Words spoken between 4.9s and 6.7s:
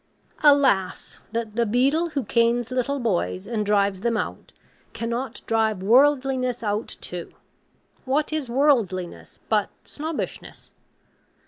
cannot drive worldliness